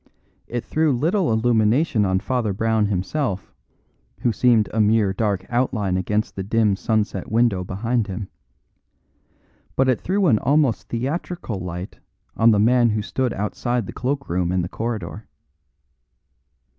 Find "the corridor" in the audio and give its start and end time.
14.63-15.27